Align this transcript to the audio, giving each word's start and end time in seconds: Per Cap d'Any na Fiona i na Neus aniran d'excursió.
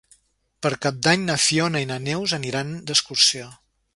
Per 0.65 0.71
Cap 0.85 0.95
d'Any 1.07 1.25
na 1.27 1.35
Fiona 1.43 1.83
i 1.85 1.89
na 1.91 1.99
Neus 2.07 2.35
aniran 2.39 2.75
d'excursió. 2.91 3.53